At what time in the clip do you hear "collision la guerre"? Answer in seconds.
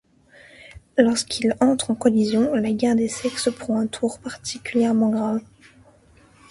1.93-2.95